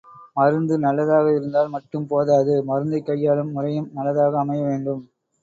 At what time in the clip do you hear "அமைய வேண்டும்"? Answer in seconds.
4.39-5.05